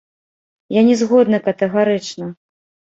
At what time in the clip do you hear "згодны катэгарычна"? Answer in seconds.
1.03-2.37